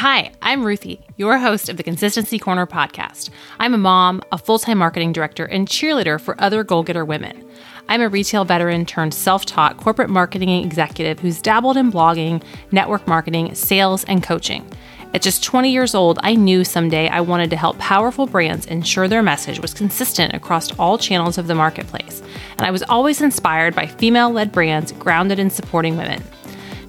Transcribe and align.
Hi, 0.00 0.32
I'm 0.40 0.64
Ruthie, 0.64 1.04
your 1.18 1.36
host 1.36 1.68
of 1.68 1.76
the 1.76 1.82
Consistency 1.82 2.38
Corner 2.38 2.66
podcast. 2.66 3.28
I'm 3.58 3.74
a 3.74 3.76
mom, 3.76 4.22
a 4.32 4.38
full 4.38 4.58
time 4.58 4.78
marketing 4.78 5.12
director, 5.12 5.44
and 5.44 5.68
cheerleader 5.68 6.18
for 6.18 6.40
other 6.40 6.64
goal 6.64 6.82
getter 6.82 7.04
women. 7.04 7.46
I'm 7.86 8.00
a 8.00 8.08
retail 8.08 8.46
veteran 8.46 8.86
turned 8.86 9.12
self 9.12 9.44
taught 9.44 9.76
corporate 9.76 10.08
marketing 10.08 10.48
executive 10.48 11.20
who's 11.20 11.42
dabbled 11.42 11.76
in 11.76 11.92
blogging, 11.92 12.42
network 12.72 13.06
marketing, 13.06 13.54
sales, 13.54 14.04
and 14.04 14.22
coaching. 14.22 14.66
At 15.12 15.20
just 15.20 15.44
20 15.44 15.70
years 15.70 15.94
old, 15.94 16.18
I 16.22 16.34
knew 16.34 16.64
someday 16.64 17.08
I 17.08 17.20
wanted 17.20 17.50
to 17.50 17.56
help 17.58 17.76
powerful 17.76 18.26
brands 18.26 18.64
ensure 18.64 19.06
their 19.06 19.22
message 19.22 19.60
was 19.60 19.74
consistent 19.74 20.32
across 20.32 20.72
all 20.78 20.96
channels 20.96 21.36
of 21.36 21.46
the 21.46 21.54
marketplace. 21.54 22.22
And 22.52 22.62
I 22.62 22.70
was 22.70 22.82
always 22.84 23.20
inspired 23.20 23.74
by 23.74 23.86
female 23.86 24.30
led 24.30 24.50
brands 24.50 24.92
grounded 24.92 25.38
in 25.38 25.50
supporting 25.50 25.98
women. 25.98 26.22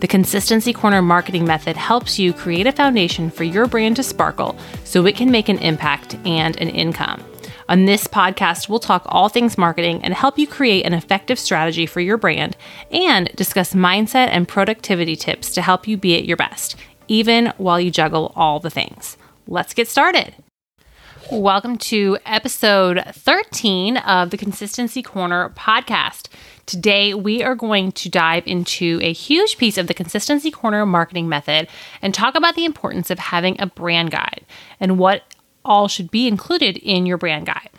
The 0.02 0.08
Consistency 0.08 0.74
Corner 0.74 1.04
marketing 1.04 1.46
method 1.46 1.78
helps 1.78 2.18
you 2.18 2.34
create 2.34 2.66
a 2.66 2.72
foundation 2.72 3.30
for 3.30 3.44
your 3.44 3.68
brand 3.68 3.98
to 3.98 4.04
sparkle 4.04 4.58
so 4.84 5.06
it 5.06 5.16
can 5.16 5.30
make 5.30 5.48
an 5.48 5.60
impact 5.60 6.16
and 6.26 6.60
an 6.60 6.70
income. 6.70 7.24
On 7.70 7.86
this 7.86 8.08
podcast, 8.08 8.68
we'll 8.68 8.80
talk 8.80 9.04
all 9.06 9.30
things 9.30 9.60
marketing 9.60 10.04
and 10.04 10.16
help 10.16 10.40
you 10.40 10.48
create 10.48 10.88
an 10.88 10.96
effective 10.96 11.38
strategy 11.38 11.86
for 11.86 12.02
your 12.02 12.18
brand 12.18 12.58
and 12.90 13.30
discuss 13.36 13.76
mindset 13.76 14.30
and 14.30 14.48
productivity 14.48 15.16
tips 15.16 15.54
to 15.54 15.62
help 15.62 15.88
you 15.88 15.98
be 15.98 16.18
at 16.18 16.26
your 16.26 16.36
best, 16.36 16.76
even 17.08 17.54
while 17.58 17.80
you 17.80 17.92
juggle 17.92 18.34
all 18.36 18.60
the 18.60 18.72
things. 18.72 19.18
Let's 19.46 19.76
get 19.76 19.88
started. 19.88 20.34
Welcome 21.32 21.78
to 21.78 22.18
episode 22.26 23.02
13 23.14 23.96
of 23.96 24.32
the 24.32 24.38
Consistency 24.38 25.02
Corner 25.02 25.54
podcast. 25.56 26.28
Today, 26.66 27.14
we 27.14 27.42
are 27.42 27.56
going 27.56 27.94
to 27.94 28.10
dive 28.10 28.46
into 28.46 29.00
a 29.02 29.14
huge 29.14 29.58
piece 29.58 29.78
of 29.78 29.88
the 29.88 29.94
Consistency 29.94 30.52
Corner 30.52 30.86
marketing 30.86 31.30
method 31.30 31.70
and 32.02 32.14
talk 32.14 32.36
about 32.36 32.56
the 32.56 32.66
importance 32.66 33.10
of 33.10 33.18
having 33.18 33.56
a 33.62 33.66
brand 33.66 34.12
guide 34.12 34.46
and 34.78 35.00
what 35.00 35.24
all 35.64 35.88
should 35.88 36.12
be 36.12 36.28
included 36.28 36.76
in 36.76 37.06
your 37.06 37.18
brand 37.18 37.46
guide. 37.46 37.70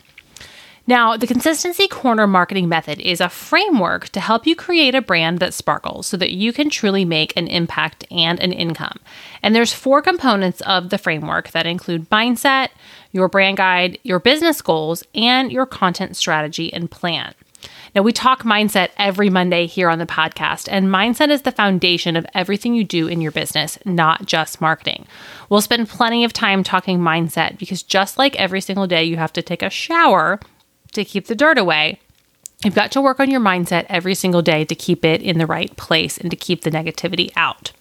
Now, 0.87 1.17
the 1.17 1.29
Consistency 1.29 1.87
Corner 1.87 2.27
marketing 2.27 2.69
method 2.69 2.99
is 2.99 3.21
a 3.21 3.29
framework 3.29 4.09
to 4.11 4.21
help 4.21 4.49
you 4.49 4.57
create 4.57 4.97
a 4.97 5.01
brand 5.01 5.39
that 5.39 5.55
sparkles 5.55 6.09
so 6.09 6.17
that 6.17 6.33
you 6.33 6.53
can 6.53 6.71
truly 6.71 7.05
make 7.05 7.37
an 7.37 7.47
impact 7.47 8.05
and 8.11 8.41
an 8.41 8.53
income. 8.53 8.99
And 9.45 9.55
there's 9.55 9.73
four 9.73 10.03
components 10.03 10.61
of 10.63 10.91
the 10.91 10.99
framework 10.99 11.53
that 11.53 11.67
include 11.67 12.11
mindset, 12.11 12.71
your 13.13 13.29
brand 13.29 13.59
guide, 13.59 13.99
your 14.03 14.19
business 14.19 14.61
goals, 14.61 15.05
and 15.15 15.53
your 15.53 15.67
content 15.67 16.17
strategy 16.17 16.73
and 16.73 16.91
plan. 16.91 17.35
Now, 17.95 18.03
we 18.03 18.13
talk 18.13 18.43
mindset 18.43 18.89
every 18.97 19.31
Monday 19.31 19.67
here 19.67 19.89
on 19.89 20.01
the 20.01 20.07
podcast, 20.07 20.67
and 20.69 20.87
mindset 20.87 21.31
is 21.31 21.43
the 21.43 21.53
foundation 21.53 22.17
of 22.17 22.27
everything 22.35 22.75
you 22.75 22.83
do 22.83 23.07
in 23.07 23.21
your 23.21 23.31
business, 23.31 23.79
not 23.85 24.27
just 24.27 24.61
marketing. 24.61 25.07
We'll 25.49 25.61
spend 25.61 25.89
plenty 25.89 26.25
of 26.25 26.33
time 26.33 26.65
talking 26.65 26.99
mindset 26.99 27.59
because 27.59 27.83
just 27.85 28.19
like 28.19 28.35
every 28.37 28.61
single 28.61 28.89
day 28.89 29.05
you 29.05 29.17
have 29.17 29.33
to 29.35 29.43
take 29.43 29.63
a 29.63 29.71
shower 29.71 30.41
to 30.93 31.05
keep 31.05 31.27
the 31.27 31.35
dirt 31.35 31.59
away, 31.59 32.01
you've 32.65 32.75
got 32.75 32.93
to 32.93 33.01
work 33.01 33.21
on 33.21 33.31
your 33.31 33.41
mindset 33.41 33.87
every 33.89 34.15
single 34.15 34.43
day 34.43 34.65
to 34.65 34.75
keep 34.75 35.05
it 35.05 35.23
in 35.23 35.39
the 35.39 35.47
right 35.47 35.77
place 35.77 36.19
and 36.19 36.31
to 36.31 36.37
keep 36.37 36.63
the 36.63 36.71
negativity 36.71 37.31
out. 37.37 37.73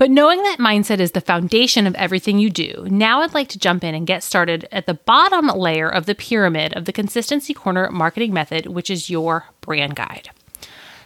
But 0.00 0.10
knowing 0.10 0.42
that 0.44 0.58
mindset 0.58 0.98
is 0.98 1.12
the 1.12 1.20
foundation 1.20 1.86
of 1.86 1.94
everything 1.96 2.38
you 2.38 2.48
do, 2.48 2.86
now 2.90 3.20
I'd 3.20 3.34
like 3.34 3.48
to 3.48 3.58
jump 3.58 3.84
in 3.84 3.94
and 3.94 4.06
get 4.06 4.22
started 4.22 4.66
at 4.72 4.86
the 4.86 4.94
bottom 4.94 5.48
layer 5.48 5.90
of 5.90 6.06
the 6.06 6.14
pyramid 6.14 6.72
of 6.74 6.86
the 6.86 6.92
Consistency 6.92 7.52
Corner 7.52 7.90
marketing 7.90 8.32
method, 8.32 8.64
which 8.64 8.88
is 8.88 9.10
your 9.10 9.44
brand 9.60 9.96
guide. 9.96 10.30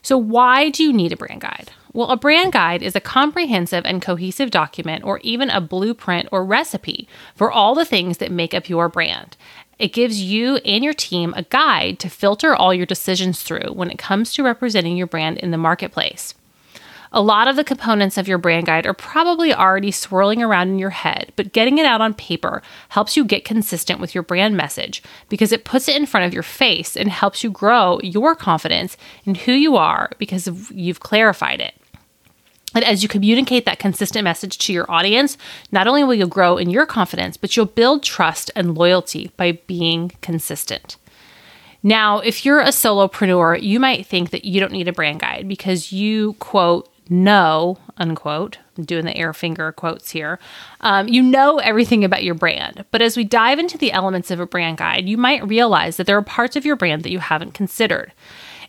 So, 0.00 0.16
why 0.16 0.70
do 0.70 0.84
you 0.84 0.92
need 0.92 1.12
a 1.12 1.16
brand 1.16 1.40
guide? 1.40 1.72
Well, 1.92 2.10
a 2.10 2.16
brand 2.16 2.52
guide 2.52 2.82
is 2.82 2.94
a 2.94 3.00
comprehensive 3.00 3.84
and 3.84 4.02
cohesive 4.02 4.50
document, 4.50 5.02
or 5.02 5.18
even 5.20 5.50
a 5.50 5.60
blueprint 5.60 6.28
or 6.30 6.44
recipe 6.44 7.08
for 7.34 7.50
all 7.50 7.74
the 7.74 7.84
things 7.84 8.18
that 8.18 8.30
make 8.30 8.52
up 8.52 8.68
your 8.68 8.88
brand. 8.88 9.36
It 9.78 9.92
gives 9.92 10.22
you 10.22 10.56
and 10.58 10.84
your 10.84 10.94
team 10.94 11.34
a 11.36 11.42
guide 11.42 11.98
to 12.00 12.08
filter 12.08 12.54
all 12.54 12.72
your 12.72 12.86
decisions 12.86 13.42
through 13.42 13.72
when 13.72 13.90
it 13.90 13.98
comes 13.98 14.32
to 14.34 14.42
representing 14.42 14.96
your 14.96 15.06
brand 15.06 15.38
in 15.38 15.50
the 15.50 15.58
marketplace. 15.58 16.34
A 17.16 17.22
lot 17.22 17.46
of 17.46 17.54
the 17.54 17.62
components 17.62 18.18
of 18.18 18.26
your 18.26 18.38
brand 18.38 18.66
guide 18.66 18.86
are 18.86 18.92
probably 18.92 19.54
already 19.54 19.92
swirling 19.92 20.42
around 20.42 20.70
in 20.70 20.80
your 20.80 20.90
head, 20.90 21.32
but 21.36 21.52
getting 21.52 21.78
it 21.78 21.86
out 21.86 22.00
on 22.00 22.12
paper 22.12 22.60
helps 22.88 23.16
you 23.16 23.24
get 23.24 23.44
consistent 23.44 24.00
with 24.00 24.16
your 24.16 24.24
brand 24.24 24.56
message 24.56 25.00
because 25.28 25.52
it 25.52 25.64
puts 25.64 25.88
it 25.88 25.94
in 25.94 26.06
front 26.06 26.26
of 26.26 26.34
your 26.34 26.42
face 26.42 26.96
and 26.96 27.08
helps 27.08 27.44
you 27.44 27.52
grow 27.52 28.00
your 28.02 28.34
confidence 28.34 28.96
in 29.24 29.36
who 29.36 29.52
you 29.52 29.76
are 29.76 30.10
because 30.18 30.48
you've 30.72 30.98
clarified 30.98 31.60
it. 31.60 31.74
And 32.74 32.84
as 32.84 33.02
you 33.02 33.08
communicate 33.08 33.64
that 33.66 33.78
consistent 33.78 34.24
message 34.24 34.58
to 34.58 34.72
your 34.72 34.90
audience, 34.90 35.38
not 35.70 35.86
only 35.86 36.04
will 36.04 36.14
you 36.14 36.26
grow 36.26 36.56
in 36.56 36.70
your 36.70 36.86
confidence, 36.86 37.36
but 37.36 37.56
you'll 37.56 37.66
build 37.66 38.02
trust 38.02 38.50
and 38.56 38.76
loyalty 38.76 39.30
by 39.36 39.52
being 39.66 40.12
consistent. 40.20 40.96
Now, 41.82 42.20
if 42.20 42.44
you're 42.44 42.60
a 42.60 42.68
solopreneur, 42.68 43.62
you 43.62 43.78
might 43.78 44.06
think 44.06 44.30
that 44.30 44.44
you 44.44 44.58
don't 44.58 44.72
need 44.72 44.88
a 44.88 44.92
brand 44.92 45.20
guide 45.20 45.46
because 45.46 45.92
you, 45.92 46.32
quote, 46.34 46.88
know, 47.10 47.78
unquote, 47.98 48.58
I'm 48.76 48.84
doing 48.84 49.04
the 49.04 49.16
air 49.16 49.32
finger 49.32 49.70
quotes 49.72 50.10
here, 50.10 50.38
um, 50.80 51.08
you 51.08 51.22
know 51.22 51.58
everything 51.58 52.02
about 52.02 52.24
your 52.24 52.34
brand. 52.34 52.84
But 52.90 53.02
as 53.02 53.16
we 53.16 53.24
dive 53.24 53.58
into 53.58 53.78
the 53.78 53.92
elements 53.92 54.30
of 54.30 54.40
a 54.40 54.46
brand 54.46 54.78
guide, 54.78 55.08
you 55.08 55.16
might 55.16 55.46
realize 55.46 55.96
that 55.96 56.06
there 56.06 56.16
are 56.16 56.22
parts 56.22 56.56
of 56.56 56.64
your 56.64 56.76
brand 56.76 57.02
that 57.02 57.12
you 57.12 57.18
haven't 57.18 57.52
considered. 57.52 58.12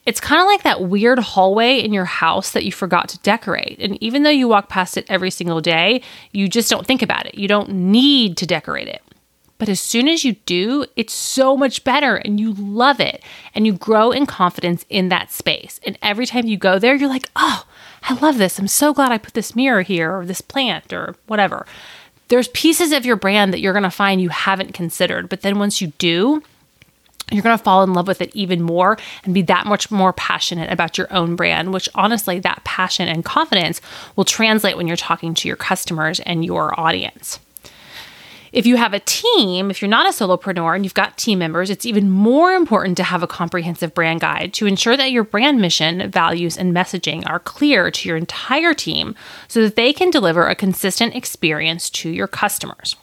It's 0.06 0.20
kind 0.20 0.40
of 0.40 0.46
like 0.46 0.64
that 0.64 0.84
weird 0.84 1.18
hallway 1.18 1.80
in 1.80 1.92
your 1.92 2.06
house 2.06 2.52
that 2.52 2.64
you 2.64 2.72
forgot 2.72 3.10
to 3.10 3.20
decorate. 3.20 3.78
And 3.80 4.02
even 4.04 4.24
though 4.24 4.30
you 4.30 4.48
walk 4.48 4.70
past 4.70 4.98
it 4.98 5.06
every 5.10 5.32
single 5.32 5.62
day, 5.62 6.02
you 6.32 6.48
just 6.48 6.70
don't 6.70 6.86
think 6.86 7.02
about 7.02 7.26
it. 7.26 7.36
You 7.36 7.48
don't 7.48 7.70
need 7.70 8.38
to 8.38 8.46
decorate 8.46 8.88
it. 8.88 9.02
But 9.58 9.70
as 9.70 9.80
soon 9.80 10.08
as 10.08 10.26
you 10.26 10.34
do, 10.46 10.86
it's 10.96 11.14
so 11.14 11.56
much 11.56 11.84
better 11.84 12.18
and 12.18 12.40
you 12.40 12.54
love 12.54 13.00
it 13.00 13.24
and 13.54 13.66
you 13.66 13.74
grow 13.74 14.12
in 14.12 14.26
confidence 14.26 14.86
in 14.90 15.10
that 15.10 15.32
space. 15.32 15.80
And 15.86 15.98
every 16.02 16.26
time 16.26 16.46
you 16.46 16.58
go 16.58 16.78
there, 16.78 16.96
you're 16.96 17.10
like, 17.10 17.30
oh, 17.36 17.66
I 18.04 18.16
love 18.16 18.38
this. 18.38 18.60
I'm 18.60 18.68
so 18.68 18.94
glad 18.94 19.12
I 19.12 19.18
put 19.18 19.34
this 19.34 19.56
mirror 19.56 19.82
here 19.82 20.16
or 20.16 20.26
this 20.26 20.42
plant 20.42 20.92
or 20.92 21.16
whatever. 21.28 21.66
There's 22.28 22.50
pieces 22.50 22.92
of 22.92 23.06
your 23.06 23.16
brand 23.16 23.54
that 23.54 23.60
you're 23.60 23.74
going 23.74 23.84
to 23.84 23.90
find 23.90 24.22
you 24.22 24.30
haven't 24.30 24.74
considered. 24.74 25.30
But 25.30 25.42
then 25.42 25.58
once 25.58 25.80
you 25.80 25.94
do, 26.00 26.44
you're 27.32 27.44
going 27.44 27.58
to 27.58 27.64
fall 27.64 27.84
in 27.84 27.94
love 27.94 28.08
with 28.08 28.22
it 28.22 28.36
even 28.36 28.62
more 28.62 28.98
and 29.24 29.34
be 29.34 29.42
that 29.44 29.66
much 29.66 29.90
more 29.90 30.14
passionate 30.14 30.72
about 30.72 30.98
your 30.98 31.12
own 31.12 31.36
brand, 31.36 31.74
which 31.74 31.90
honestly, 31.96 32.40
that 32.40 32.64
passion 32.64 33.08
and 33.08 33.26
confidence 33.26 33.82
will 34.16 34.26
translate 34.26 34.78
when 34.78 34.88
you're 34.88 34.96
talking 34.96 35.34
to 35.34 35.48
your 35.48 35.58
customers 35.58 36.20
and 36.22 36.46
your 36.46 36.80
audience. 36.80 37.40
If 38.56 38.66
you 38.66 38.78
have 38.78 38.94
a 38.94 39.02
team, 39.02 39.70
if 39.70 39.82
you're 39.82 39.90
not 39.90 40.06
a 40.06 40.14
solopreneur 40.14 40.76
and 40.76 40.86
you've 40.86 40.94
got 40.94 41.18
team 41.18 41.40
members, 41.40 41.70
it's 41.70 41.86
even 41.86 42.10
more 42.10 42.54
important 42.54 42.96
to 42.96 43.04
have 43.04 43.22
a 43.22 43.28
comprehensive 43.28 43.94
brand 43.94 44.22
guide 44.22 44.54
to 44.54 44.66
ensure 44.66 44.96
that 44.96 45.12
your 45.12 45.26
brand 45.26 45.60
mission, 45.60 46.10
values, 46.10 46.58
and 46.58 46.74
messaging 46.74 47.30
are 47.30 47.40
clear 47.40 47.92
to 47.92 48.08
your 48.08 48.16
entire 48.16 48.74
team 48.74 49.14
so 49.50 49.62
that 49.62 49.76
they 49.76 49.92
can 49.92 50.10
deliver 50.10 50.48
a 50.48 50.56
consistent 50.56 51.16
experience 51.16 51.90
to 51.90 52.10
your 52.10 52.28
customers. 52.28 52.96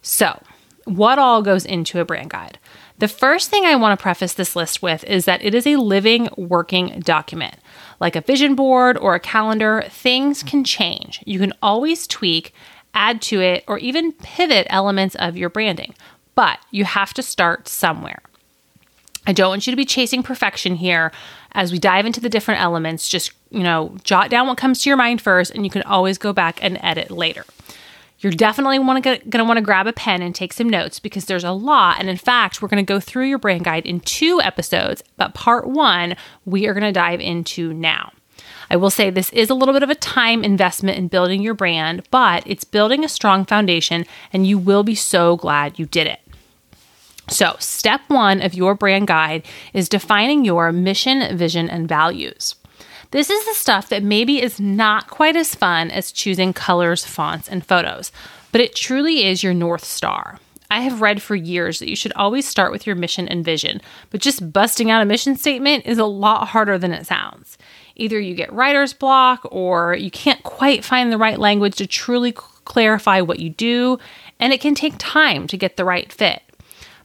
So, 0.00 0.42
what 0.86 1.18
all 1.18 1.42
goes 1.42 1.66
into 1.66 2.00
a 2.00 2.06
brand 2.06 2.30
guide? 2.30 2.58
The 2.98 3.08
first 3.08 3.48
thing 3.48 3.64
I 3.64 3.76
want 3.76 3.98
to 3.98 4.02
preface 4.02 4.34
this 4.34 4.56
list 4.56 4.82
with 4.82 5.04
is 5.04 5.24
that 5.24 5.44
it 5.44 5.54
is 5.54 5.66
a 5.66 5.76
living, 5.76 6.28
working 6.36 7.00
document. 7.00 7.54
Like 8.00 8.16
a 8.16 8.20
vision 8.20 8.54
board 8.54 8.98
or 8.98 9.14
a 9.14 9.20
calendar, 9.20 9.84
things 9.88 10.42
can 10.42 10.64
change. 10.64 11.22
You 11.24 11.38
can 11.38 11.52
always 11.62 12.06
tweak 12.06 12.52
add 12.94 13.22
to 13.22 13.40
it, 13.40 13.64
or 13.66 13.78
even 13.78 14.12
pivot 14.12 14.66
elements 14.70 15.14
of 15.16 15.36
your 15.36 15.48
branding. 15.48 15.94
But 16.34 16.58
you 16.70 16.84
have 16.84 17.14
to 17.14 17.22
start 17.22 17.68
somewhere. 17.68 18.20
I 19.26 19.32
don't 19.32 19.50
want 19.50 19.66
you 19.66 19.70
to 19.72 19.76
be 19.76 19.84
chasing 19.84 20.22
perfection 20.22 20.76
here. 20.76 21.12
As 21.52 21.72
we 21.72 21.78
dive 21.78 22.06
into 22.06 22.20
the 22.20 22.28
different 22.28 22.60
elements, 22.60 23.08
just, 23.08 23.32
you 23.50 23.62
know, 23.62 23.96
jot 24.04 24.30
down 24.30 24.46
what 24.46 24.58
comes 24.58 24.82
to 24.82 24.90
your 24.90 24.96
mind 24.96 25.20
first, 25.20 25.52
and 25.54 25.64
you 25.64 25.70
can 25.70 25.82
always 25.82 26.18
go 26.18 26.32
back 26.32 26.62
and 26.62 26.78
edit 26.82 27.10
later. 27.10 27.44
You're 28.20 28.32
definitely 28.32 28.78
going 28.78 29.30
to 29.30 29.44
want 29.44 29.58
to 29.58 29.62
grab 29.62 29.86
a 29.86 29.92
pen 29.92 30.22
and 30.22 30.34
take 30.34 30.52
some 30.52 30.68
notes 30.68 30.98
because 30.98 31.26
there's 31.26 31.44
a 31.44 31.52
lot. 31.52 32.00
And 32.00 32.08
in 32.08 32.16
fact, 32.16 32.60
we're 32.60 32.68
going 32.68 32.84
to 32.84 32.92
go 32.92 32.98
through 32.98 33.28
your 33.28 33.38
brand 33.38 33.64
guide 33.64 33.86
in 33.86 34.00
two 34.00 34.40
episodes, 34.42 35.04
but 35.16 35.34
part 35.34 35.68
one 35.68 36.16
we 36.44 36.66
are 36.66 36.74
going 36.74 36.82
to 36.82 36.92
dive 36.92 37.20
into 37.20 37.72
now. 37.72 38.12
I 38.70 38.76
will 38.76 38.90
say 38.90 39.08
this 39.08 39.30
is 39.30 39.50
a 39.50 39.54
little 39.54 39.72
bit 39.72 39.82
of 39.82 39.90
a 39.90 39.94
time 39.94 40.44
investment 40.44 40.98
in 40.98 41.08
building 41.08 41.42
your 41.42 41.54
brand, 41.54 42.02
but 42.10 42.42
it's 42.44 42.64
building 42.64 43.04
a 43.04 43.08
strong 43.08 43.44
foundation 43.44 44.04
and 44.32 44.46
you 44.46 44.58
will 44.58 44.82
be 44.82 44.94
so 44.94 45.36
glad 45.36 45.78
you 45.78 45.86
did 45.86 46.06
it. 46.06 46.20
So, 47.28 47.56
step 47.58 48.00
one 48.08 48.40
of 48.40 48.54
your 48.54 48.74
brand 48.74 49.06
guide 49.06 49.46
is 49.74 49.88
defining 49.88 50.44
your 50.44 50.72
mission, 50.72 51.36
vision, 51.36 51.68
and 51.68 51.86
values. 51.86 52.54
This 53.10 53.30
is 53.30 53.44
the 53.46 53.54
stuff 53.54 53.88
that 53.88 54.02
maybe 54.02 54.42
is 54.42 54.60
not 54.60 55.08
quite 55.08 55.34
as 55.34 55.54
fun 55.54 55.90
as 55.90 56.12
choosing 56.12 56.52
colors, 56.52 57.06
fonts, 57.06 57.48
and 57.48 57.64
photos, 57.64 58.12
but 58.52 58.60
it 58.60 58.74
truly 58.74 59.24
is 59.24 59.42
your 59.42 59.54
North 59.54 59.84
Star. 59.84 60.38
I 60.70 60.80
have 60.80 61.00
read 61.00 61.22
for 61.22 61.34
years 61.34 61.78
that 61.78 61.88
you 61.88 61.96
should 61.96 62.12
always 62.12 62.46
start 62.46 62.70
with 62.70 62.86
your 62.86 62.94
mission 62.94 63.26
and 63.26 63.42
vision, 63.42 63.80
but 64.10 64.20
just 64.20 64.52
busting 64.52 64.90
out 64.90 65.00
a 65.00 65.06
mission 65.06 65.36
statement 65.36 65.86
is 65.86 65.96
a 65.96 66.04
lot 66.04 66.48
harder 66.48 66.76
than 66.76 66.92
it 66.92 67.06
sounds. 67.06 67.56
either 67.98 68.18
you 68.18 68.34
get 68.34 68.52
writer's 68.52 68.92
block 68.92 69.46
or 69.50 69.94
you 69.94 70.10
can't 70.10 70.42
quite 70.44 70.84
find 70.84 71.12
the 71.12 71.18
right 71.18 71.38
language 71.38 71.76
to 71.76 71.86
truly 71.86 72.32
clarify 72.32 73.20
what 73.20 73.40
you 73.40 73.50
do, 73.50 73.98
and 74.38 74.52
it 74.52 74.60
can 74.60 74.74
take 74.74 74.94
time 74.98 75.46
to 75.48 75.56
get 75.56 75.76
the 75.76 75.84
right 75.84 76.12
fit. 76.12 76.42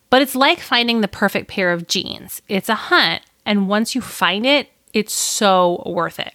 But 0.10 0.22
it's 0.22 0.36
like 0.36 0.60
finding 0.60 1.02
the 1.02 1.08
perfect 1.08 1.48
pair 1.48 1.72
of 1.72 1.88
jeans. 1.88 2.42
It's 2.48 2.70
a 2.70 2.76
hunt, 2.76 3.24
and 3.46 3.68
once 3.68 3.96
you 3.96 4.02
find 4.02 4.46
it, 4.46 4.70
it's 4.94 5.14
so 5.14 5.84
worth 5.86 6.20
it. 6.20 6.34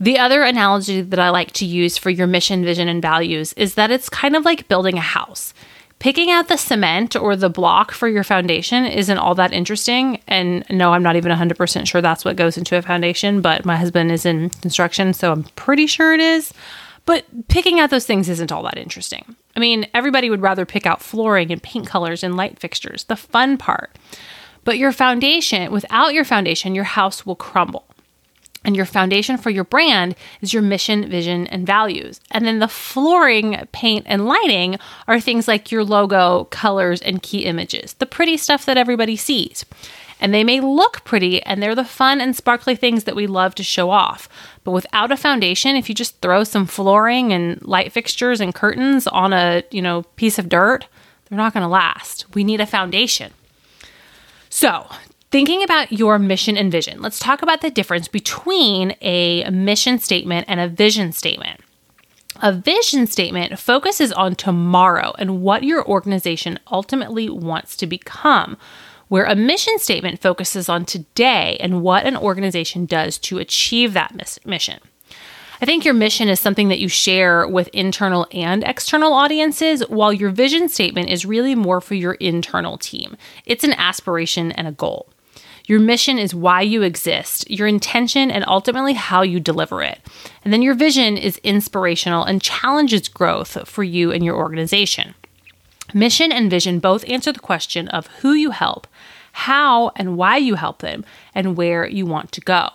The 0.00 0.18
other 0.18 0.42
analogy 0.42 1.00
that 1.00 1.18
I 1.20 1.30
like 1.30 1.52
to 1.52 1.64
use 1.64 1.96
for 1.96 2.10
your 2.10 2.26
mission, 2.26 2.64
vision, 2.64 2.88
and 2.88 3.00
values 3.00 3.52
is 3.54 3.74
that 3.74 3.90
it's 3.90 4.08
kind 4.08 4.36
of 4.36 4.44
like 4.44 4.68
building 4.68 4.98
a 4.98 5.02
house. 5.02 5.54
Picking 6.00 6.30
out 6.30 6.48
the 6.48 6.58
cement 6.58 7.16
or 7.16 7.36
the 7.36 7.48
block 7.48 7.92
for 7.92 8.08
your 8.08 8.24
foundation 8.24 8.84
isn't 8.84 9.16
all 9.16 9.34
that 9.36 9.52
interesting. 9.52 10.20
And 10.26 10.64
no, 10.68 10.92
I'm 10.92 11.02
not 11.02 11.16
even 11.16 11.32
100% 11.32 11.86
sure 11.86 12.02
that's 12.02 12.24
what 12.24 12.36
goes 12.36 12.58
into 12.58 12.76
a 12.76 12.82
foundation, 12.82 13.40
but 13.40 13.64
my 13.64 13.76
husband 13.76 14.12
is 14.12 14.26
in 14.26 14.50
construction, 14.50 15.14
so 15.14 15.32
I'm 15.32 15.44
pretty 15.56 15.86
sure 15.86 16.12
it 16.12 16.20
is. 16.20 16.52
But 17.06 17.24
picking 17.48 17.80
out 17.80 17.90
those 17.90 18.06
things 18.06 18.28
isn't 18.28 18.52
all 18.52 18.62
that 18.64 18.76
interesting. 18.76 19.36
I 19.56 19.60
mean, 19.60 19.86
everybody 19.94 20.28
would 20.28 20.42
rather 20.42 20.66
pick 20.66 20.84
out 20.84 21.02
flooring 21.02 21.50
and 21.52 21.62
paint 21.62 21.86
colors 21.86 22.22
and 22.22 22.36
light 22.36 22.58
fixtures, 22.58 23.04
the 23.04 23.16
fun 23.16 23.56
part. 23.56 23.90
But 24.64 24.78
your 24.78 24.92
foundation, 24.92 25.70
without 25.70 26.14
your 26.14 26.24
foundation, 26.24 26.74
your 26.74 26.84
house 26.84 27.24
will 27.24 27.36
crumble. 27.36 27.84
And 28.64 28.74
your 28.74 28.86
foundation 28.86 29.36
for 29.36 29.50
your 29.50 29.64
brand 29.64 30.16
is 30.40 30.54
your 30.54 30.62
mission, 30.62 31.08
vision, 31.10 31.46
and 31.48 31.66
values. 31.66 32.18
And 32.30 32.46
then 32.46 32.60
the 32.60 32.68
flooring, 32.68 33.68
paint, 33.72 34.06
and 34.08 34.26
lighting 34.26 34.78
are 35.06 35.20
things 35.20 35.46
like 35.46 35.70
your 35.70 35.84
logo, 35.84 36.44
colors, 36.44 37.02
and 37.02 37.22
key 37.22 37.44
images, 37.44 37.92
the 37.94 38.06
pretty 38.06 38.38
stuff 38.38 38.64
that 38.64 38.78
everybody 38.78 39.16
sees. 39.16 39.66
And 40.18 40.32
they 40.32 40.44
may 40.44 40.60
look 40.60 41.04
pretty 41.04 41.42
and 41.42 41.62
they're 41.62 41.74
the 41.74 41.84
fun 41.84 42.22
and 42.22 42.34
sparkly 42.34 42.74
things 42.74 43.04
that 43.04 43.16
we 43.16 43.26
love 43.26 43.54
to 43.56 43.62
show 43.62 43.90
off. 43.90 44.30
But 44.62 44.70
without 44.70 45.12
a 45.12 45.16
foundation, 45.18 45.76
if 45.76 45.90
you 45.90 45.94
just 45.94 46.18
throw 46.22 46.44
some 46.44 46.64
flooring 46.64 47.34
and 47.34 47.60
light 47.66 47.92
fixtures 47.92 48.40
and 48.40 48.54
curtains 48.54 49.06
on 49.06 49.34
a, 49.34 49.62
you 49.70 49.82
know, 49.82 50.04
piece 50.16 50.38
of 50.38 50.48
dirt, 50.48 50.86
they're 51.28 51.36
not 51.36 51.52
going 51.52 51.64
to 51.64 51.68
last. 51.68 52.24
We 52.34 52.44
need 52.44 52.62
a 52.62 52.66
foundation. 52.66 53.34
So, 54.54 54.86
thinking 55.32 55.64
about 55.64 55.90
your 55.90 56.16
mission 56.16 56.56
and 56.56 56.70
vision, 56.70 57.02
let's 57.02 57.18
talk 57.18 57.42
about 57.42 57.60
the 57.60 57.70
difference 57.70 58.06
between 58.06 58.94
a 59.00 59.50
mission 59.50 59.98
statement 59.98 60.44
and 60.48 60.60
a 60.60 60.68
vision 60.68 61.10
statement. 61.10 61.58
A 62.40 62.52
vision 62.52 63.08
statement 63.08 63.58
focuses 63.58 64.12
on 64.12 64.36
tomorrow 64.36 65.12
and 65.18 65.42
what 65.42 65.64
your 65.64 65.84
organization 65.84 66.60
ultimately 66.70 67.28
wants 67.28 67.74
to 67.78 67.88
become 67.88 68.56
where 69.08 69.24
a 69.24 69.34
mission 69.34 69.76
statement 69.80 70.22
focuses 70.22 70.68
on 70.68 70.84
today 70.84 71.56
and 71.58 71.82
what 71.82 72.06
an 72.06 72.16
organization 72.16 72.86
does 72.86 73.18
to 73.18 73.38
achieve 73.38 73.92
that 73.92 74.14
mission. 74.46 74.78
I 75.64 75.66
think 75.66 75.86
your 75.86 75.94
mission 75.94 76.28
is 76.28 76.40
something 76.40 76.68
that 76.68 76.78
you 76.78 76.88
share 76.88 77.48
with 77.48 77.68
internal 77.68 78.26
and 78.32 78.62
external 78.64 79.14
audiences, 79.14 79.80
while 79.88 80.12
your 80.12 80.28
vision 80.28 80.68
statement 80.68 81.08
is 81.08 81.24
really 81.24 81.54
more 81.54 81.80
for 81.80 81.94
your 81.94 82.12
internal 82.16 82.76
team. 82.76 83.16
It's 83.46 83.64
an 83.64 83.72
aspiration 83.72 84.52
and 84.52 84.68
a 84.68 84.72
goal. 84.72 85.08
Your 85.64 85.80
mission 85.80 86.18
is 86.18 86.34
why 86.34 86.60
you 86.60 86.82
exist, 86.82 87.50
your 87.50 87.66
intention, 87.66 88.30
and 88.30 88.44
ultimately 88.46 88.92
how 88.92 89.22
you 89.22 89.40
deliver 89.40 89.82
it. 89.82 90.00
And 90.44 90.52
then 90.52 90.60
your 90.60 90.74
vision 90.74 91.16
is 91.16 91.38
inspirational 91.38 92.24
and 92.24 92.42
challenges 92.42 93.08
growth 93.08 93.66
for 93.66 93.82
you 93.82 94.12
and 94.12 94.22
your 94.22 94.36
organization. 94.36 95.14
Mission 95.94 96.30
and 96.30 96.50
vision 96.50 96.78
both 96.78 97.08
answer 97.08 97.32
the 97.32 97.40
question 97.40 97.88
of 97.88 98.08
who 98.18 98.34
you 98.34 98.50
help, 98.50 98.86
how 99.32 99.92
and 99.96 100.18
why 100.18 100.36
you 100.36 100.56
help 100.56 100.80
them, 100.80 101.06
and 101.34 101.56
where 101.56 101.88
you 101.88 102.04
want 102.04 102.32
to 102.32 102.42
go. 102.42 102.68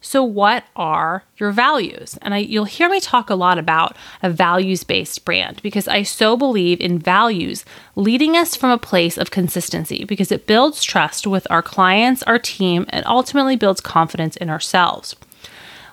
So, 0.00 0.22
what 0.22 0.64
are 0.76 1.24
your 1.38 1.50
values? 1.50 2.16
And 2.22 2.32
I, 2.32 2.38
you'll 2.38 2.64
hear 2.66 2.88
me 2.88 3.00
talk 3.00 3.30
a 3.30 3.34
lot 3.34 3.58
about 3.58 3.96
a 4.22 4.30
values 4.30 4.84
based 4.84 5.24
brand 5.24 5.60
because 5.60 5.88
I 5.88 6.04
so 6.04 6.36
believe 6.36 6.80
in 6.80 7.00
values 7.00 7.64
leading 7.96 8.36
us 8.36 8.54
from 8.54 8.70
a 8.70 8.78
place 8.78 9.18
of 9.18 9.32
consistency 9.32 10.04
because 10.04 10.30
it 10.30 10.46
builds 10.46 10.84
trust 10.84 11.26
with 11.26 11.48
our 11.50 11.62
clients, 11.62 12.22
our 12.22 12.38
team, 12.38 12.86
and 12.90 13.04
ultimately 13.06 13.56
builds 13.56 13.80
confidence 13.80 14.36
in 14.36 14.48
ourselves. 14.48 15.16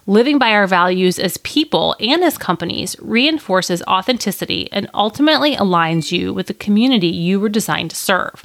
Living 0.07 0.37
by 0.37 0.51
our 0.51 0.67
values 0.67 1.17
as 1.17 1.37
people 1.37 1.95
and 1.99 2.23
as 2.23 2.37
companies 2.37 2.95
reinforces 2.99 3.81
authenticity 3.83 4.69
and 4.71 4.87
ultimately 4.93 5.55
aligns 5.55 6.11
you 6.11 6.31
with 6.31 6.45
the 6.45 6.53
community 6.53 7.07
you 7.07 7.39
were 7.39 7.49
designed 7.49 7.89
to 7.89 7.95
serve. 7.95 8.44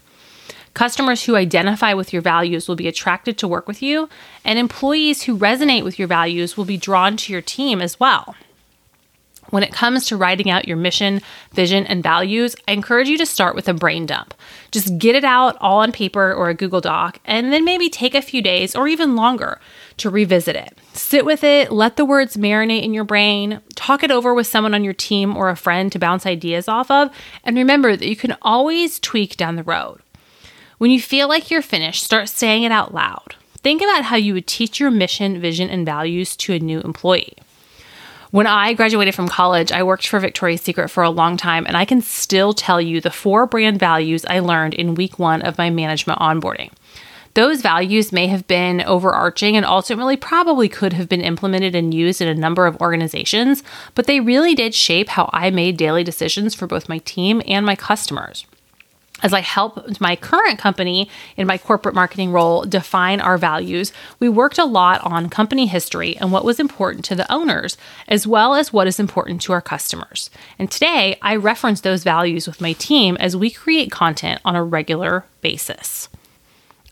Customers 0.74 1.24
who 1.24 1.36
identify 1.36 1.94
with 1.94 2.12
your 2.12 2.22
values 2.22 2.68
will 2.68 2.76
be 2.76 2.88
attracted 2.88 3.36
to 3.38 3.48
work 3.48 3.66
with 3.66 3.82
you, 3.82 4.08
and 4.44 4.58
employees 4.58 5.22
who 5.22 5.36
resonate 5.36 5.84
with 5.84 5.98
your 5.98 6.08
values 6.08 6.56
will 6.56 6.64
be 6.64 6.76
drawn 6.76 7.16
to 7.16 7.32
your 7.32 7.42
team 7.42 7.80
as 7.80 7.98
well. 7.98 8.34
When 9.50 9.64
it 9.64 9.72
comes 9.72 10.06
to 10.06 10.16
writing 10.16 10.48
out 10.48 10.68
your 10.68 10.76
mission, 10.76 11.22
vision, 11.52 11.84
and 11.86 12.04
values, 12.04 12.54
I 12.68 12.72
encourage 12.72 13.08
you 13.08 13.18
to 13.18 13.26
start 13.26 13.56
with 13.56 13.68
a 13.68 13.74
brain 13.74 14.06
dump. 14.06 14.32
Just 14.70 14.96
get 14.96 15.16
it 15.16 15.24
out 15.24 15.56
all 15.60 15.80
on 15.80 15.90
paper 15.90 16.32
or 16.32 16.48
a 16.48 16.54
Google 16.54 16.80
Doc, 16.80 17.18
and 17.24 17.52
then 17.52 17.64
maybe 17.64 17.90
take 17.90 18.14
a 18.14 18.22
few 18.22 18.40
days 18.40 18.76
or 18.76 18.86
even 18.86 19.16
longer 19.16 19.60
to 19.96 20.08
revisit 20.08 20.54
it. 20.54 20.78
Sit 20.92 21.24
with 21.24 21.42
it, 21.42 21.72
let 21.72 21.96
the 21.96 22.04
words 22.04 22.36
marinate 22.36 22.84
in 22.84 22.94
your 22.94 23.02
brain, 23.02 23.60
talk 23.74 24.04
it 24.04 24.12
over 24.12 24.32
with 24.32 24.46
someone 24.46 24.74
on 24.74 24.84
your 24.84 24.94
team 24.94 25.36
or 25.36 25.48
a 25.48 25.56
friend 25.56 25.90
to 25.90 25.98
bounce 25.98 26.26
ideas 26.26 26.68
off 26.68 26.88
of, 26.88 27.10
and 27.42 27.56
remember 27.56 27.96
that 27.96 28.08
you 28.08 28.16
can 28.16 28.36
always 28.42 29.00
tweak 29.00 29.36
down 29.36 29.56
the 29.56 29.64
road. 29.64 30.00
When 30.80 30.90
you 30.90 30.98
feel 30.98 31.28
like 31.28 31.50
you're 31.50 31.60
finished, 31.60 32.02
start 32.02 32.30
saying 32.30 32.62
it 32.62 32.72
out 32.72 32.94
loud. 32.94 33.34
Think 33.58 33.82
about 33.82 34.04
how 34.04 34.16
you 34.16 34.32
would 34.32 34.46
teach 34.46 34.80
your 34.80 34.90
mission, 34.90 35.38
vision, 35.38 35.68
and 35.68 35.84
values 35.84 36.34
to 36.36 36.54
a 36.54 36.58
new 36.58 36.80
employee. 36.80 37.36
When 38.30 38.46
I 38.46 38.72
graduated 38.72 39.14
from 39.14 39.28
college, 39.28 39.72
I 39.72 39.82
worked 39.82 40.08
for 40.08 40.18
Victoria's 40.18 40.62
Secret 40.62 40.88
for 40.88 41.02
a 41.02 41.10
long 41.10 41.36
time, 41.36 41.66
and 41.66 41.76
I 41.76 41.84
can 41.84 42.00
still 42.00 42.54
tell 42.54 42.80
you 42.80 42.98
the 42.98 43.10
four 43.10 43.44
brand 43.44 43.78
values 43.78 44.24
I 44.24 44.38
learned 44.38 44.72
in 44.72 44.94
week 44.94 45.18
one 45.18 45.42
of 45.42 45.58
my 45.58 45.68
management 45.68 46.18
onboarding. 46.18 46.72
Those 47.34 47.60
values 47.60 48.10
may 48.10 48.28
have 48.28 48.46
been 48.46 48.80
overarching 48.80 49.58
and 49.58 49.66
ultimately 49.66 50.16
probably 50.16 50.70
could 50.70 50.94
have 50.94 51.10
been 51.10 51.20
implemented 51.20 51.74
and 51.74 51.92
used 51.92 52.22
in 52.22 52.28
a 52.28 52.34
number 52.34 52.64
of 52.64 52.80
organizations, 52.80 53.62
but 53.94 54.06
they 54.06 54.18
really 54.18 54.54
did 54.54 54.74
shape 54.74 55.10
how 55.10 55.28
I 55.34 55.50
made 55.50 55.76
daily 55.76 56.04
decisions 56.04 56.54
for 56.54 56.66
both 56.66 56.88
my 56.88 57.00
team 57.04 57.42
and 57.46 57.66
my 57.66 57.76
customers 57.76 58.46
as 59.22 59.32
I 59.32 59.40
help 59.40 60.00
my 60.00 60.16
current 60.16 60.58
company 60.58 61.08
in 61.36 61.46
my 61.46 61.58
corporate 61.58 61.94
marketing 61.94 62.32
role 62.32 62.64
define 62.64 63.20
our 63.20 63.38
values, 63.38 63.92
we 64.18 64.28
worked 64.28 64.58
a 64.58 64.64
lot 64.64 65.00
on 65.02 65.28
company 65.28 65.66
history 65.66 66.16
and 66.16 66.32
what 66.32 66.44
was 66.44 66.60
important 66.60 67.04
to 67.06 67.14
the 67.14 67.30
owners, 67.32 67.76
as 68.08 68.26
well 68.26 68.54
as 68.54 68.72
what 68.72 68.86
is 68.86 69.00
important 69.00 69.42
to 69.42 69.52
our 69.52 69.62
customers. 69.62 70.30
And 70.58 70.70
today, 70.70 71.18
I 71.22 71.36
reference 71.36 71.80
those 71.80 72.04
values 72.04 72.46
with 72.46 72.60
my 72.60 72.72
team 72.74 73.16
as 73.18 73.36
we 73.36 73.50
create 73.50 73.90
content 73.90 74.40
on 74.44 74.56
a 74.56 74.64
regular 74.64 75.24
basis. 75.40 76.08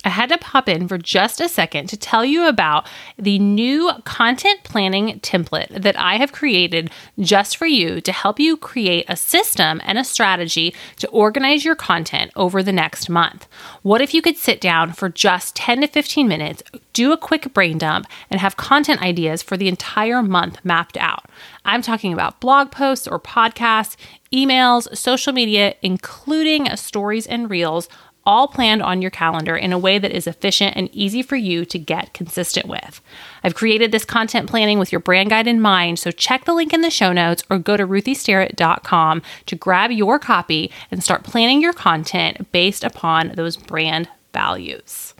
I 0.05 0.11
had 0.11 0.28
to 0.28 0.38
pop 0.38 0.69
in 0.69 0.87
for 0.87 0.97
just 0.97 1.40
a 1.40 1.49
second 1.49 1.88
to 1.88 1.97
tell 1.97 2.25
you 2.25 2.47
about 2.47 2.87
the 3.19 3.38
new 3.40 3.90
content 4.05 4.62
planning 4.62 5.19
template 5.21 5.83
that 5.83 5.99
I 5.99 6.17
have 6.17 6.31
created 6.31 6.90
just 7.19 7.57
for 7.57 7.67
you 7.67 8.00
to 8.02 8.12
help 8.12 8.38
you 8.38 8.57
create 8.57 9.07
a 9.09 9.17
system 9.17 9.81
and 9.85 9.99
a 9.99 10.05
strategy 10.05 10.73
to 10.99 11.09
organize 11.09 11.64
your 11.64 11.75
content 11.75 12.31
over 12.37 12.62
the 12.62 12.73
next 12.73 13.11
month. 13.11 13.49
What 13.83 14.00
if 14.00 14.14
you 14.14 14.23
could 14.23 14.37
sit 14.37 14.61
down 14.61 14.93
for 14.93 15.09
just 15.09 15.57
10 15.57 15.81
to 15.81 15.88
15 15.88 16.28
minutes, 16.28 16.62
do 16.93 17.11
a 17.12 17.17
quick 17.17 17.52
brain 17.52 17.76
dump, 17.76 18.07
and 18.31 18.40
have 18.40 18.57
content 18.57 19.02
ideas 19.02 19.43
for 19.43 19.57
the 19.57 19.69
entire 19.69 20.23
month 20.23 20.64
mapped 20.64 20.97
out? 20.97 21.25
I'm 21.64 21.83
talking 21.83 22.12
about 22.12 22.40
blog 22.40 22.71
posts 22.71 23.09
or 23.09 23.19
podcasts, 23.19 23.97
emails, 24.33 24.97
social 24.97 25.33
media, 25.33 25.75
including 25.83 26.75
stories 26.76 27.26
and 27.26 27.50
reels 27.50 27.88
all 28.28 28.47
planned 28.47 28.82
on 28.82 29.00
your 29.00 29.11
calendar 29.11 29.56
in 29.56 29.73
a 29.73 29.78
way 29.78 29.99
that 29.99 30.12
is 30.12 30.26
efficient 30.26 30.76
and 30.76 30.94
easy 30.94 31.23
for 31.23 31.35
you 31.35 31.64
to 31.64 31.78
get 31.78 32.12
consistent 32.12 32.66
with. 32.66 33.00
I've 33.42 33.54
created 33.54 33.90
this 33.90 34.04
content 34.04 34.50
planning 34.50 34.78
with 34.78 34.92
your 34.92 35.00
brand 35.00 35.30
guide 35.30 35.47
in 35.47 35.62
mind, 35.62 35.99
so 35.99 36.11
check 36.11 36.44
the 36.44 36.52
link 36.52 36.75
in 36.75 36.82
the 36.82 36.90
show 36.90 37.11
notes 37.11 37.42
or 37.49 37.58
go 37.58 37.78
to 37.78 37.87
ruthiesterrett.com 37.87 39.23
to 39.47 39.56
grab 39.56 39.90
your 39.90 40.18
copy 40.18 40.70
and 40.90 41.02
start 41.02 41.25
planning 41.25 41.62
your 41.62 41.73
content 41.73 42.52
based 42.52 42.85
upon 42.85 43.28
those 43.28 43.56
brand 43.56 44.11
values. 44.35 45.14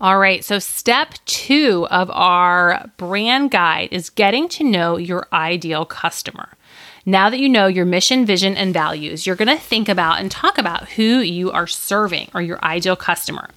All 0.00 0.18
right, 0.18 0.42
so 0.42 0.58
step 0.58 1.14
two 1.26 1.86
of 1.90 2.10
our 2.10 2.90
brand 2.96 3.50
guide 3.50 3.90
is 3.92 4.08
getting 4.08 4.48
to 4.50 4.64
know 4.64 4.96
your 4.96 5.28
ideal 5.34 5.84
customer. 5.84 6.48
Now 7.04 7.30
that 7.30 7.38
you 7.38 7.48
know 7.48 7.66
your 7.66 7.84
mission, 7.84 8.26
vision, 8.26 8.56
and 8.56 8.74
values, 8.74 9.26
you're 9.26 9.36
going 9.36 9.48
to 9.48 9.62
think 9.62 9.88
about 9.88 10.20
and 10.20 10.30
talk 10.30 10.58
about 10.58 10.88
who 10.90 11.20
you 11.20 11.52
are 11.52 11.66
serving 11.66 12.30
or 12.34 12.42
your 12.42 12.58
ideal 12.64 12.96
customer. 12.96 13.50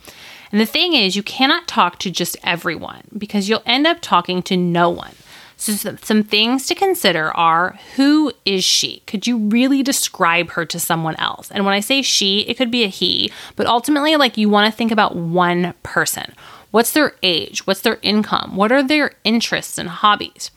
And 0.51 0.59
the 0.61 0.65
thing 0.65 0.93
is, 0.93 1.15
you 1.15 1.23
cannot 1.23 1.67
talk 1.67 1.99
to 1.99 2.11
just 2.11 2.37
everyone 2.43 3.03
because 3.17 3.49
you'll 3.49 3.63
end 3.65 3.87
up 3.87 3.97
talking 4.01 4.41
to 4.43 4.57
no 4.57 4.89
one. 4.89 5.13
So, 5.57 5.97
some 5.97 6.23
things 6.23 6.67
to 6.67 6.75
consider 6.75 7.35
are 7.35 7.77
who 7.97 8.31
is 8.45 8.63
she? 8.63 9.03
Could 9.05 9.27
you 9.27 9.37
really 9.37 9.83
describe 9.83 10.51
her 10.51 10.65
to 10.65 10.79
someone 10.79 11.17
else? 11.17 11.51
And 11.51 11.65
when 11.65 11.73
I 11.73 11.81
say 11.81 12.01
she, 12.01 12.41
it 12.41 12.55
could 12.55 12.71
be 12.71 12.83
a 12.83 12.87
he, 12.87 13.29
but 13.57 13.67
ultimately, 13.67 14.15
like 14.15 14.37
you 14.37 14.47
want 14.47 14.71
to 14.71 14.77
think 14.77 14.89
about 14.89 15.17
one 15.17 15.73
person. 15.83 16.33
What's 16.71 16.93
their 16.93 17.13
age? 17.23 17.67
What's 17.67 17.81
their 17.81 17.99
income? 18.01 18.55
What 18.55 18.71
are 18.71 18.81
their 18.81 19.11
interests 19.25 19.77
and 19.77 19.89
hobbies? 19.89 20.49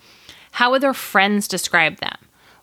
How 0.52 0.70
would 0.70 0.82
their 0.82 0.94
friends 0.94 1.48
describe 1.48 1.96
them? 1.96 2.16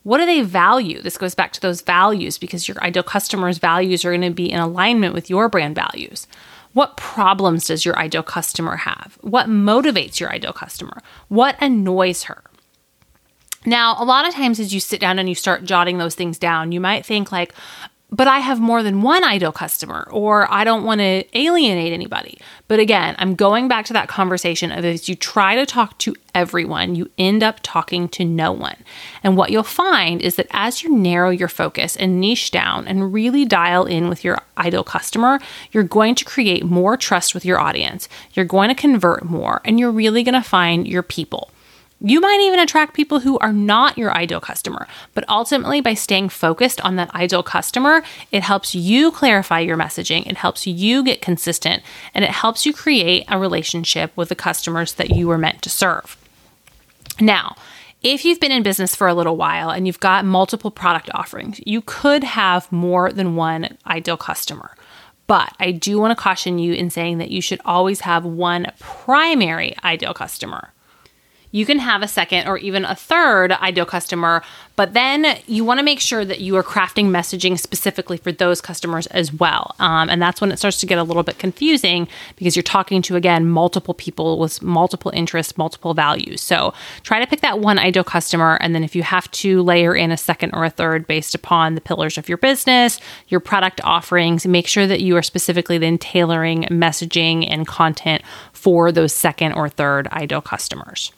What 0.09 0.17
do 0.17 0.25
they 0.25 0.41
value? 0.41 1.03
This 1.03 1.19
goes 1.19 1.35
back 1.35 1.53
to 1.53 1.61
those 1.61 1.81
values 1.81 2.39
because 2.39 2.67
your 2.67 2.83
ideal 2.83 3.03
customer's 3.03 3.59
values 3.59 4.03
are 4.03 4.09
going 4.09 4.21
to 4.23 4.31
be 4.31 4.51
in 4.51 4.59
alignment 4.59 5.13
with 5.13 5.29
your 5.29 5.47
brand 5.49 5.75
values. 5.75 6.25
What 6.73 6.97
problems 6.97 7.67
does 7.67 7.85
your 7.85 7.95
ideal 7.95 8.23
customer 8.23 8.77
have? 8.77 9.19
What 9.21 9.45
motivates 9.45 10.19
your 10.19 10.31
ideal 10.31 10.51
customer? 10.51 11.03
What 11.27 11.61
annoys 11.61 12.23
her? 12.23 12.41
Now, 13.67 13.97
a 13.99 14.03
lot 14.03 14.27
of 14.27 14.33
times 14.33 14.59
as 14.59 14.73
you 14.73 14.79
sit 14.79 14.99
down 14.99 15.19
and 15.19 15.29
you 15.29 15.35
start 15.35 15.63
jotting 15.63 15.99
those 15.99 16.15
things 16.15 16.39
down, 16.39 16.71
you 16.71 16.79
might 16.79 17.05
think 17.05 17.31
like, 17.31 17.53
but 18.11 18.27
I 18.27 18.39
have 18.39 18.59
more 18.59 18.81
than 18.81 19.01
one 19.01 19.23
ideal 19.23 19.51
customer, 19.51 20.07
or 20.11 20.51
I 20.51 20.63
don't 20.63 20.83
want 20.83 20.99
to 20.99 21.23
alienate 21.37 21.93
anybody. 21.93 22.39
But 22.67 22.79
again, 22.79 23.15
I'm 23.19 23.35
going 23.35 23.67
back 23.67 23.85
to 23.85 23.93
that 23.93 24.07
conversation 24.07 24.71
of 24.71 24.83
as 24.83 25.07
you 25.07 25.15
try 25.15 25.55
to 25.55 25.65
talk 25.65 25.97
to 25.99 26.15
everyone, 26.33 26.95
you 26.95 27.09
end 27.17 27.43
up 27.43 27.59
talking 27.61 28.09
to 28.09 28.25
no 28.25 28.51
one. 28.51 28.77
And 29.23 29.37
what 29.37 29.51
you'll 29.51 29.63
find 29.63 30.21
is 30.21 30.35
that 30.35 30.47
as 30.51 30.81
you 30.81 30.95
narrow 30.95 31.29
your 31.29 31.47
focus 31.47 31.95
and 31.95 32.19
niche 32.19 32.49
down 32.49 32.87
and 32.87 33.13
really 33.13 33.45
dial 33.45 33.85
in 33.85 34.09
with 34.09 34.23
your 34.23 34.39
ideal 34.57 34.83
customer, 34.83 35.39
you're 35.71 35.83
going 35.83 36.15
to 36.15 36.25
create 36.25 36.65
more 36.65 36.97
trust 36.97 37.35
with 37.35 37.45
your 37.45 37.59
audience. 37.59 38.09
You're 38.33 38.45
going 38.45 38.69
to 38.69 38.75
convert 38.75 39.23
more, 39.23 39.61
and 39.65 39.79
you're 39.79 39.91
really 39.91 40.23
going 40.23 40.41
to 40.41 40.47
find 40.47 40.87
your 40.87 41.03
people. 41.03 41.51
You 42.01 42.21
might 42.21 42.39
even 42.41 42.59
attract 42.59 42.93
people 42.93 43.19
who 43.19 43.37
are 43.39 43.51
not 43.51 43.97
your 43.97 44.15
ideal 44.15 44.39
customer, 44.39 44.87
but 45.13 45.27
ultimately, 45.27 45.81
by 45.81 45.95
staying 45.95 46.29
focused 46.29 46.79
on 46.81 46.95
that 46.95 47.13
ideal 47.13 47.43
customer, 47.43 48.03
it 48.31 48.41
helps 48.41 48.73
you 48.73 49.11
clarify 49.11 49.59
your 49.59 49.75
messaging, 49.75 50.25
it 50.25 50.37
helps 50.37 50.65
you 50.65 51.03
get 51.03 51.21
consistent, 51.21 51.83
and 52.13 52.23
it 52.23 52.31
helps 52.31 52.65
you 52.65 52.71
create 52.71 53.25
a 53.27 53.37
relationship 53.37 54.15
with 54.15 54.29
the 54.29 54.35
customers 54.35 54.93
that 54.93 55.09
you 55.09 55.27
were 55.27 55.37
meant 55.37 55.61
to 55.63 55.69
serve. 55.69 56.15
Now, 57.19 57.57
if 58.01 58.23
you've 58.23 58.39
been 58.39 58.53
in 58.53 58.63
business 58.63 58.95
for 58.95 59.09
a 59.09 59.13
little 59.13 59.35
while 59.35 59.69
and 59.69 59.85
you've 59.85 59.99
got 59.99 60.23
multiple 60.23 60.71
product 60.71 61.09
offerings, 61.13 61.59
you 61.65 61.81
could 61.81 62.23
have 62.23 62.71
more 62.71 63.11
than 63.11 63.35
one 63.35 63.77
ideal 63.85 64.15
customer. 64.15 64.73
But 65.27 65.53
I 65.59 65.73
do 65.73 65.99
want 65.99 66.17
to 66.17 66.21
caution 66.21 66.59
you 66.59 66.73
in 66.73 66.89
saying 66.89 67.17
that 67.17 67.29
you 67.29 67.41
should 67.41 67.59
always 67.65 67.99
have 68.01 68.23
one 68.23 68.71
primary 68.79 69.75
ideal 69.83 70.13
customer 70.13 70.71
you 71.51 71.65
can 71.65 71.79
have 71.79 72.01
a 72.01 72.07
second 72.07 72.47
or 72.47 72.57
even 72.57 72.85
a 72.85 72.95
third 72.95 73.51
ideal 73.53 73.85
customer, 73.85 74.43
but 74.75 74.93
then 74.93 75.37
you 75.47 75.65
want 75.65 75.79
to 75.79 75.83
make 75.83 75.99
sure 75.99 76.23
that 76.23 76.39
you 76.39 76.55
are 76.55 76.63
crafting 76.63 77.07
messaging 77.07 77.59
specifically 77.59 78.17
for 78.17 78.31
those 78.31 78.61
customers 78.61 79.07
as 79.07 79.33
well. 79.33 79.75
Um, 79.79 80.09
and 80.09 80.21
that's 80.21 80.41
when 80.41 80.51
it 80.51 80.57
starts 80.57 80.79
to 80.81 80.85
get 80.85 80.97
a 80.97 81.03
little 81.03 81.23
bit 81.23 81.39
confusing 81.39 82.07
because 82.35 82.55
you're 82.55 82.63
talking 82.63 83.01
to, 83.03 83.15
again, 83.15 83.47
multiple 83.49 83.93
people 83.93 84.37
with 84.37 84.61
multiple 84.61 85.11
interests, 85.13 85.57
multiple 85.57 85.93
values. 85.93 86.41
So 86.41 86.73
try 87.03 87.19
to 87.19 87.27
pick 87.27 87.41
that 87.41 87.59
one 87.59 87.79
ideal 87.79 88.03
customer. 88.03 88.57
And 88.61 88.75
then 88.75 88.83
if 88.83 88.95
you 88.95 89.03
have 89.03 89.29
to 89.31 89.61
layer 89.63 89.95
in 89.95 90.11
a 90.11 90.17
second 90.17 90.51
or 90.53 90.65
a 90.65 90.69
third 90.69 91.07
based 91.07 91.33
upon 91.33 91.75
the 91.75 91.81
pillars 91.81 92.17
of 92.17 92.29
your 92.29 92.37
business, 92.37 92.99
your 93.27 93.39
product 93.39 93.81
offerings, 93.83 94.45
make 94.45 94.67
sure 94.67 94.87
that 94.87 95.01
you 95.01 95.17
are 95.17 95.23
specifically 95.23 95.77
then 95.77 95.97
tailoring 95.97 96.63
messaging 96.65 97.47
and 97.49 97.67
content 97.67 98.21
for 98.53 98.91
those 98.91 99.13
second 99.13 99.53
or 99.53 99.67
third 99.67 100.07
ideal 100.09 100.41
customers. 100.41 101.11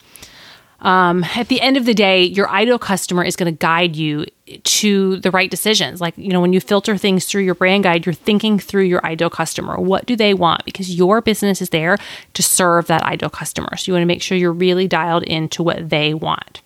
Um, 0.82 1.24
at 1.36 1.48
the 1.48 1.60
end 1.60 1.76
of 1.76 1.86
the 1.86 1.94
day, 1.94 2.24
your 2.24 2.48
ideal 2.50 2.78
customer 2.78 3.24
is 3.24 3.36
going 3.36 3.52
to 3.52 3.56
guide 3.56 3.94
you 3.94 4.26
to 4.64 5.16
the 5.18 5.30
right 5.30 5.50
decisions. 5.50 6.00
Like, 6.00 6.18
you 6.18 6.30
know, 6.30 6.40
when 6.40 6.52
you 6.52 6.60
filter 6.60 6.96
things 6.96 7.24
through 7.24 7.42
your 7.42 7.54
brand 7.54 7.84
guide, 7.84 8.04
you're 8.04 8.12
thinking 8.12 8.58
through 8.58 8.84
your 8.84 9.04
ideal 9.06 9.30
customer. 9.30 9.76
What 9.80 10.06
do 10.06 10.16
they 10.16 10.34
want? 10.34 10.64
Because 10.64 10.94
your 10.94 11.20
business 11.20 11.62
is 11.62 11.70
there 11.70 11.98
to 12.34 12.42
serve 12.42 12.88
that 12.88 13.02
ideal 13.02 13.30
customer. 13.30 13.76
So 13.76 13.90
you 13.90 13.94
want 13.94 14.02
to 14.02 14.06
make 14.06 14.22
sure 14.22 14.36
you're 14.36 14.52
really 14.52 14.88
dialed 14.88 15.22
into 15.22 15.62
what 15.62 15.88
they 15.88 16.14
want. 16.14 16.60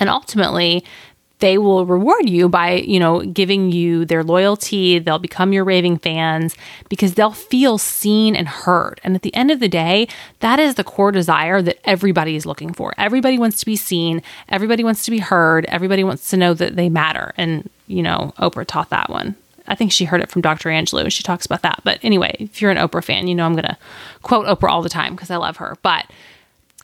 And 0.00 0.08
ultimately, 0.08 0.82
they 1.44 1.58
will 1.58 1.84
reward 1.84 2.26
you 2.26 2.48
by, 2.48 2.72
you 2.72 2.98
know, 2.98 3.20
giving 3.20 3.70
you 3.70 4.06
their 4.06 4.24
loyalty. 4.24 4.98
They'll 4.98 5.18
become 5.18 5.52
your 5.52 5.62
raving 5.62 5.98
fans 5.98 6.56
because 6.88 7.12
they'll 7.12 7.32
feel 7.32 7.76
seen 7.76 8.34
and 8.34 8.48
heard. 8.48 8.98
And 9.04 9.14
at 9.14 9.20
the 9.20 9.34
end 9.34 9.50
of 9.50 9.60
the 9.60 9.68
day, 9.68 10.08
that 10.40 10.58
is 10.58 10.76
the 10.76 10.84
core 10.84 11.12
desire 11.12 11.60
that 11.60 11.78
everybody 11.84 12.34
is 12.34 12.46
looking 12.46 12.72
for. 12.72 12.94
Everybody 12.96 13.38
wants 13.38 13.60
to 13.60 13.66
be 13.66 13.76
seen, 13.76 14.22
everybody 14.48 14.82
wants 14.82 15.04
to 15.04 15.10
be 15.10 15.18
heard, 15.18 15.66
everybody 15.66 16.02
wants 16.02 16.30
to 16.30 16.38
know 16.38 16.54
that 16.54 16.76
they 16.76 16.88
matter. 16.88 17.34
And, 17.36 17.68
you 17.88 18.02
know, 18.02 18.32
Oprah 18.38 18.64
taught 18.64 18.88
that 18.88 19.10
one. 19.10 19.36
I 19.68 19.74
think 19.74 19.92
she 19.92 20.06
heard 20.06 20.22
it 20.22 20.30
from 20.30 20.40
Dr. 20.40 20.70
Angelou. 20.70 21.02
And 21.02 21.12
she 21.12 21.22
talks 21.22 21.44
about 21.44 21.60
that. 21.60 21.82
But 21.84 21.98
anyway, 22.02 22.36
if 22.38 22.62
you're 22.62 22.70
an 22.70 22.78
Oprah 22.78 23.04
fan, 23.04 23.28
you 23.28 23.34
know 23.34 23.44
I'm 23.44 23.52
going 23.52 23.64
to 23.64 23.76
quote 24.22 24.46
Oprah 24.46 24.70
all 24.70 24.80
the 24.80 24.88
time 24.88 25.14
because 25.14 25.30
I 25.30 25.36
love 25.36 25.58
her. 25.58 25.76
But 25.82 26.06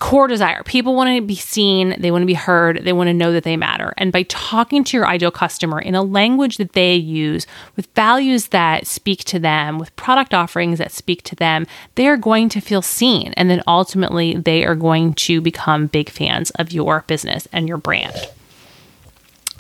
core 0.01 0.27
desire. 0.27 0.63
People 0.65 0.97
want 0.97 1.15
to 1.15 1.21
be 1.21 1.37
seen, 1.37 1.95
they 1.99 2.11
want 2.11 2.23
to 2.23 2.27
be 2.27 2.35
heard, 2.35 2.85
they 2.85 2.93
want 2.93 3.09
to 3.09 3.15
know 3.15 3.33
that 3.33 3.45
they 3.45 3.57
matter. 3.57 3.95
And 3.97 4.11
by 4.11 4.25
talking 4.25 4.83
to 4.83 4.97
your 4.97 5.07
ideal 5.07 5.31
customer 5.31 5.79
in 5.79 5.95
a 5.95 6.03
language 6.03 6.57
that 6.57 6.73
they 6.73 6.95
use, 6.95 7.47
with 7.77 7.87
values 7.95 8.49
that 8.49 8.87
speak 8.87 9.25
to 9.25 9.39
them, 9.39 9.79
with 9.79 9.95
product 9.97 10.35
offerings 10.35 10.79
that 10.79 10.91
speak 10.91 11.23
to 11.25 11.37
them, 11.37 11.67
they 11.95 12.09
are 12.09 12.17
going 12.17 12.49
to 12.49 12.61
feel 12.61 12.83
seen. 12.83 13.33
And 13.37 13.49
then 13.51 13.63
ultimately, 13.67 14.35
they 14.35 14.65
are 14.65 14.75
going 14.75 15.15
to 15.15 15.41
become 15.41 15.87
big 15.87 16.09
fans 16.09 16.51
of 16.53 16.73
your 16.73 17.05
business 17.07 17.47
and 17.53 17.69
your 17.69 17.79
brand. 17.79 18.15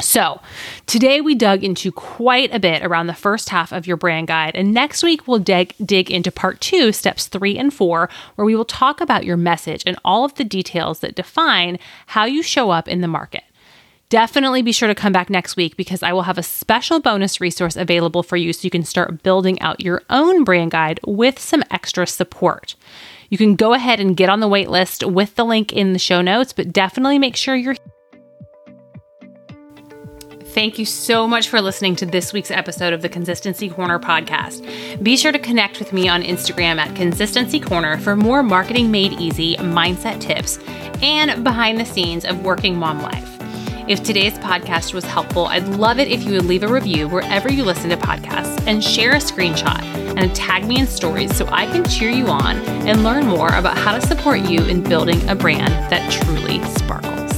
So, 0.00 0.40
today 0.86 1.20
we 1.20 1.34
dug 1.34 1.62
into 1.62 1.92
quite 1.92 2.54
a 2.54 2.58
bit 2.58 2.82
around 2.82 3.06
the 3.06 3.14
first 3.14 3.50
half 3.50 3.72
of 3.72 3.86
your 3.86 3.96
brand 3.96 4.28
guide, 4.28 4.56
and 4.56 4.72
next 4.72 5.02
week 5.02 5.28
we'll 5.28 5.38
dig, 5.38 5.74
dig 5.84 6.10
into 6.10 6.32
part 6.32 6.60
two, 6.60 6.92
steps 6.92 7.26
three 7.26 7.58
and 7.58 7.72
four, 7.72 8.08
where 8.34 8.44
we 8.44 8.54
will 8.54 8.64
talk 8.64 9.00
about 9.00 9.24
your 9.24 9.36
message 9.36 9.82
and 9.86 9.98
all 10.04 10.24
of 10.24 10.34
the 10.34 10.44
details 10.44 11.00
that 11.00 11.14
define 11.14 11.78
how 12.08 12.24
you 12.24 12.42
show 12.42 12.70
up 12.70 12.88
in 12.88 13.00
the 13.00 13.08
market. 13.08 13.44
Definitely 14.08 14.62
be 14.62 14.72
sure 14.72 14.88
to 14.88 14.94
come 14.94 15.12
back 15.12 15.30
next 15.30 15.56
week 15.56 15.76
because 15.76 16.02
I 16.02 16.12
will 16.12 16.22
have 16.22 16.38
a 16.38 16.42
special 16.42 16.98
bonus 16.98 17.40
resource 17.40 17.76
available 17.76 18.24
for 18.24 18.36
you 18.36 18.52
so 18.52 18.64
you 18.64 18.70
can 18.70 18.82
start 18.82 19.22
building 19.22 19.60
out 19.60 19.80
your 19.80 20.02
own 20.10 20.42
brand 20.42 20.72
guide 20.72 20.98
with 21.06 21.38
some 21.38 21.62
extra 21.70 22.08
support. 22.08 22.74
You 23.28 23.38
can 23.38 23.54
go 23.54 23.72
ahead 23.72 24.00
and 24.00 24.16
get 24.16 24.28
on 24.28 24.40
the 24.40 24.48
wait 24.48 24.68
list 24.68 25.06
with 25.06 25.36
the 25.36 25.44
link 25.44 25.72
in 25.72 25.92
the 25.92 26.00
show 26.00 26.22
notes, 26.22 26.52
but 26.52 26.72
definitely 26.72 27.20
make 27.20 27.36
sure 27.36 27.54
you're 27.54 27.76
Thank 30.52 30.80
you 30.80 30.84
so 30.84 31.28
much 31.28 31.48
for 31.48 31.60
listening 31.60 31.94
to 31.96 32.06
this 32.06 32.32
week's 32.32 32.50
episode 32.50 32.92
of 32.92 33.02
the 33.02 33.08
Consistency 33.08 33.70
Corner 33.70 34.00
podcast. 34.00 34.60
Be 35.00 35.16
sure 35.16 35.30
to 35.30 35.38
connect 35.38 35.78
with 35.78 35.92
me 35.92 36.08
on 36.08 36.24
Instagram 36.24 36.78
at 36.78 36.96
Consistency 36.96 37.60
Corner 37.60 37.98
for 37.98 38.16
more 38.16 38.42
marketing 38.42 38.90
made 38.90 39.12
easy 39.12 39.54
mindset 39.58 40.20
tips 40.20 40.58
and 41.02 41.44
behind 41.44 41.78
the 41.78 41.84
scenes 41.84 42.24
of 42.24 42.44
working 42.44 42.76
mom 42.76 43.00
life. 43.00 43.38
If 43.88 44.02
today's 44.02 44.34
podcast 44.38 44.92
was 44.92 45.04
helpful, 45.04 45.46
I'd 45.46 45.68
love 45.68 46.00
it 46.00 46.08
if 46.08 46.24
you 46.24 46.32
would 46.32 46.46
leave 46.46 46.64
a 46.64 46.68
review 46.68 47.08
wherever 47.08 47.50
you 47.50 47.62
listen 47.62 47.88
to 47.90 47.96
podcasts 47.96 48.66
and 48.66 48.82
share 48.82 49.12
a 49.12 49.18
screenshot 49.18 49.80
and 50.18 50.34
tag 50.34 50.66
me 50.66 50.80
in 50.80 50.88
stories 50.88 51.34
so 51.36 51.46
I 51.46 51.66
can 51.66 51.84
cheer 51.84 52.10
you 52.10 52.26
on 52.26 52.56
and 52.88 53.04
learn 53.04 53.24
more 53.24 53.54
about 53.54 53.78
how 53.78 53.96
to 53.96 54.04
support 54.04 54.40
you 54.40 54.64
in 54.64 54.82
building 54.82 55.28
a 55.28 55.36
brand 55.36 55.72
that 55.92 56.10
truly 56.10 56.60
sparkles. 56.74 57.29